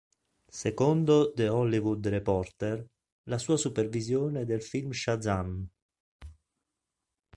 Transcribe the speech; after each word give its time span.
Secondo 0.47 1.31
The 1.31 1.47
Hollywood 1.47 2.07
Reporter, 2.07 2.83
la 3.27 3.37
sua 3.37 3.55
supervisione 3.55 4.45
del 4.45 4.63
film 4.63 4.91
Shazam! 4.91 5.67